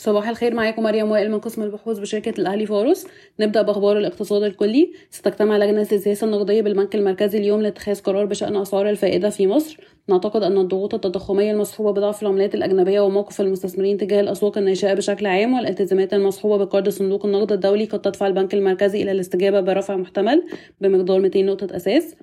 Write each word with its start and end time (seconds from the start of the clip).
صباح 0.00 0.28
الخير 0.28 0.54
معاكم 0.54 0.82
مريم 0.82 1.10
وائل 1.10 1.30
من 1.30 1.40
قسم 1.40 1.62
البحوث 1.62 1.98
بشركة 1.98 2.40
الأهلي 2.40 2.66
فارس 2.66 3.06
نبدأ 3.40 3.62
بأخبار 3.62 3.98
الاقتصاد 3.98 4.42
الكلي. 4.42 4.92
ستجتمع 5.10 5.58
لجنة 5.58 5.86
السياسة 5.92 6.24
النقدية 6.24 6.62
بالبنك 6.62 6.94
المركزي 6.94 7.38
اليوم 7.38 7.62
لاتخاذ 7.62 8.00
قرار 8.00 8.24
بشأن 8.24 8.56
أسعار 8.56 8.90
الفائدة 8.90 9.30
في 9.30 9.46
مصر. 9.46 9.80
نعتقد 10.08 10.42
أن 10.42 10.58
الضغوط 10.58 10.94
التضخمية 10.94 11.52
المصحوبة 11.52 11.90
بضعف 11.90 12.22
العملات 12.22 12.54
الأجنبية 12.54 13.00
وموقف 13.00 13.40
المستثمرين 13.40 13.98
تجاه 13.98 14.20
الأسواق 14.20 14.58
الناشئة 14.58 14.94
بشكل 14.94 15.26
عام 15.26 15.54
والالتزامات 15.54 16.14
المصحوبة 16.14 16.64
بقرض 16.64 16.88
صندوق 16.88 17.26
النقد 17.26 17.52
الدولي 17.52 17.84
قد 17.84 18.00
تدفع 18.00 18.26
البنك 18.26 18.54
المركزي 18.54 19.02
إلى 19.02 19.12
الاستجابة 19.12 19.60
برفع 19.60 19.96
محتمل 19.96 20.42
بمقدار 20.80 21.20
200 21.20 21.42
نقطة 21.42 21.76
أساس. 21.76 22.14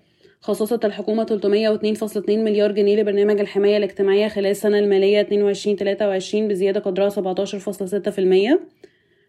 خصصت 0.41 0.85
الحكومة 0.85 1.25
302.2 1.25 2.29
مليار 2.29 2.71
جنيه 2.71 2.95
لبرنامج 3.01 3.39
الحماية 3.39 3.77
الاجتماعية 3.77 4.27
خلال 4.27 4.51
السنة 4.51 4.79
المالية 4.79 5.23
22-23 5.23 6.35
بزيادة 6.35 6.79
قدرها 6.79 7.09
17.6% 7.09 8.59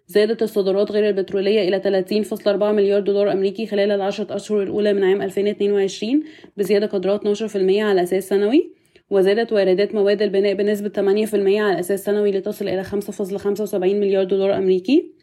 زادت 0.06 0.42
الصادرات 0.42 0.92
غير 0.92 1.09
البترولية 1.09 1.68
إلى 1.68 2.05
30.4 2.38 2.48
مليار 2.48 3.01
دولار 3.01 3.32
أمريكي 3.32 3.66
خلال 3.66 3.91
العشرة 3.91 4.37
أشهر 4.37 4.62
الأولى 4.62 4.92
من 4.92 5.05
عام 5.05 5.23
2022 5.23 6.23
بزيادة 6.56 6.87
قدرها 6.87 7.18
12% 7.18 7.56
على 7.56 8.02
أساس 8.02 8.29
سنوي. 8.29 8.70
وزادت 9.10 9.52
واردات 9.52 9.95
مواد 9.95 10.23
البناء 10.23 10.54
بنسبة 10.54 10.88
8% 10.88 11.34
على 11.34 11.80
أساس 11.80 12.04
سنوي 12.04 12.30
لتصل 12.30 12.68
إلى 12.68 12.84
5.75 12.84 13.74
مليار 13.74 14.24
دولار 14.24 14.56
أمريكي. 14.56 15.17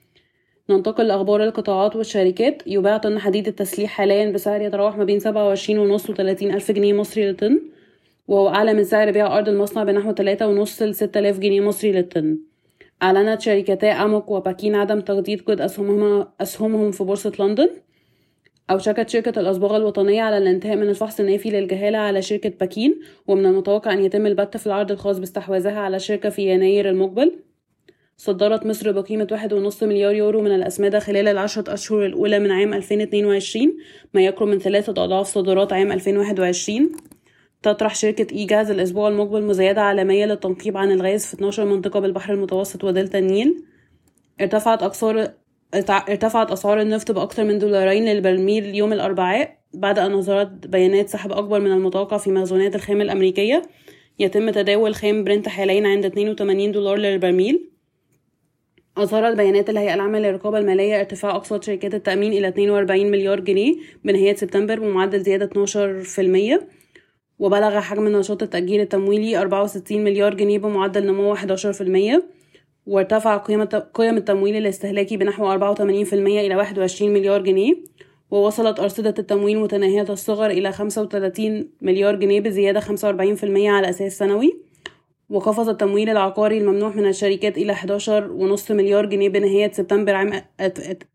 ننتقل 0.70 1.08
لأخبار 1.08 1.44
القطاعات 1.44 1.96
والشركات. 1.96 2.64
يباع 2.68 2.98
طن 2.98 3.20
حديد 3.20 3.48
التسليح 3.48 3.90
حاليا 3.90 4.32
بسعر 4.32 4.62
يتراوح 4.62 4.98
ما 4.98 5.04
بين 5.04 5.20
سبعة 5.20 5.48
وعشرين 5.48 5.80
ونص 5.80 6.10
وتلاتين 6.10 6.54
ألف 6.54 6.72
جنيه 6.72 6.94
مصري 6.94 7.26
للطن 7.26 7.60
وهو 8.28 8.50
أعلى 8.50 8.74
من 8.74 8.84
سعر 8.84 9.12
بيع 9.12 9.38
أرض 9.38 9.50
المصنع 9.50 9.84
بنحو 9.84 10.12
تلاتة 10.12 10.48
ونص 10.48 10.82
لستة 10.82 11.20
آلاف 11.20 11.40
جنيه 11.40 11.62
مصري 11.62 11.92
للطن. 11.92 12.38
أعلنت 13.04 13.42
شركتا 13.42 13.92
أموك 13.92 14.32
وباكين 14.32 14.76
عدم 14.76 15.00
تجديد 15.00 15.42
قيد 15.42 15.62
أسهمهم, 15.62 16.28
أسهمهم 16.42 16.92
في 16.92 17.04
بورصة 17.04 17.32
لندن. 17.40 17.70
أوشكت 18.70 19.10
شركة 19.10 19.40
الأصباغ 19.40 19.76
الوطنية 19.76 20.22
على 20.22 20.38
الانتهاء 20.38 20.76
من 20.76 20.90
الفحص 20.90 21.20
النافي 21.20 21.50
للجهالة 21.50 21.98
على 21.98 22.22
شركة 22.22 22.50
باكين 22.60 23.00
ومن 23.28 23.46
المتوقع 23.46 23.94
أن 23.94 24.04
يتم 24.04 24.26
البت 24.26 24.58
في 24.58 24.68
العرض 24.68 24.92
الخاص 24.92 25.18
باستحواذها 25.18 25.80
على 25.80 25.96
الشركة 25.96 26.30
في 26.30 26.54
يناير 26.54 26.90
المقبل. 26.90 27.40
صدرت 28.18 28.66
مصر 28.66 28.92
بقيمة 28.92 29.28
واحد 29.32 29.54
ونص 29.54 29.84
مليار 29.84 30.16
يورو 30.16 30.42
من 30.42 30.56
الأسمدة 30.56 31.00
خلال 31.00 31.28
العشرة 31.28 31.74
أشهر 31.74 32.06
الأولى 32.06 32.40
من 32.40 32.52
عام 32.52 32.74
2022 32.74 33.78
ما 34.14 34.22
يقرب 34.22 34.48
من 34.48 34.60
ثلاثة 34.60 35.04
أضعاف 35.04 35.28
صادرات 35.28 35.74
عام 35.74 35.92
2021 35.92 36.92
تطرح 37.62 37.96
شركة 37.96 38.36
إي 38.36 38.46
جاز 38.46 38.72
الأسبوع 38.72 39.08
المقبل 39.08 39.44
مزايدة 39.44 39.82
عالمية 39.82 40.26
للتنقيب 40.26 40.78
عن 40.78 40.92
الغاز 40.92 41.26
في 41.26 41.34
12 41.34 41.66
منطقة 41.66 42.00
بالبحر 42.00 42.34
المتوسط 42.34 42.84
ودلتا 42.84 43.20
النيل. 43.20 43.64
ارتفعت 44.42 44.84
أقصار 44.84 45.28
ارتفعت 46.10 46.52
أسعار 46.52 46.82
النفط 46.82 47.12
بأكثر 47.12 47.44
من 47.44 47.60
دولارين 47.60 48.06
للبرميل 48.06 48.76
يوم 48.76 48.94
الأربعاء 48.94 49.58
بعد 49.74 50.00
أن 50.00 50.22
ظهرت 50.22 50.68
بيانات 50.68 51.10
سحب 51.10 51.32
أكبر 51.32 51.60
من 51.60 51.72
المتوقع 51.72 52.18
في 52.18 52.32
مخزونات 52.32 52.76
الخام 52.76 53.02
الأمريكية. 53.02 53.62
يتم 54.20 54.50
تداول 54.50 54.96
خام 54.96 55.24
برنت 55.24 55.48
حاليا 55.48 55.88
عند 55.88 56.06
82 56.06 56.72
دولار 56.72 56.98
للبرميل. 56.98 57.75
أظهرت 58.98 59.38
بيانات 59.38 59.70
الهيئة 59.70 59.94
العامة 59.94 60.20
للرقابة 60.20 60.58
المالية 60.58 61.00
ارتفاع 61.00 61.36
أقساط 61.36 61.64
شركات 61.64 61.94
التأمين 61.94 62.34
إلى 62.34 62.48
42 62.48 63.12
مليار 63.12 63.40
جنيه 63.40 63.76
بنهاية 64.04 64.36
سبتمبر 64.36 64.80
بمعدل 64.80 65.22
زيادة 65.22 65.50
12% 66.60 66.64
وبلغ 67.40 67.80
حجم 67.80 68.08
النشاط 68.08 68.44
التأجير 68.44 68.82
التمويلي 68.82 69.38
64 69.42 70.04
مليار 70.04 70.34
جنيه 70.34 70.60
بمعدل 70.60 71.06
نمو 71.06 71.36
11% 71.36 72.22
وارتفع 72.86 73.38
قيم 73.94 74.18
التمويل 74.18 74.56
الاستهلاكي 74.56 75.18
بنحو 75.18 75.60
84% 75.60 76.14
إلى 76.14 76.56
21 76.56 77.14
مليار 77.14 77.42
جنيه 77.42 77.76
ووصلت 78.32 78.80
أرصدة 78.80 79.16
التمويل 79.20 79.60
متناهية 79.60 80.06
الصغر 80.10 80.50
إلى 80.50 80.72
35 80.72 81.70
مليار 81.82 82.16
جنيه 82.16 82.42
بزيادة 82.42 82.80
45% 82.80 82.86
على 83.44 83.90
أساس 83.90 84.18
سنوي. 84.18 84.65
وقفز 85.30 85.70
التمويل 85.70 86.10
العقاري 86.10 86.58
الممنوح 86.58 86.96
من 86.96 87.06
الشركات 87.06 87.58
إلى 87.58 87.76
11.5 87.76 88.72
مليار 88.72 89.06
جنيه 89.06 89.30
بنهاية 89.30 89.72
سبتمبر 89.72 90.16
عام 90.16 90.42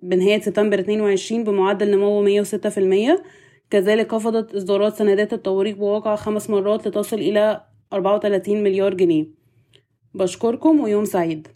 بنهاية 0.03 0.41
سبتمبر 0.41 0.79
22 0.79 1.45
بمعدل 1.45 1.91
نمو 1.91 2.43
106% 2.45 3.23
كذلك 3.71 4.13
خفضت 4.13 4.55
إصدارات 4.55 4.97
سندات 4.97 5.33
التوريق 5.33 5.77
بواقع 5.77 6.17
خمس 6.17 6.51
مرات 6.51 6.89
لتصل 6.89 7.19
إلى 7.19 7.61
34 7.93 8.63
مليار 8.63 8.95
جنيه. 8.95 9.27
بشكركم 10.15 10.81
ويوم 10.81 11.05
سعيد. 11.05 11.49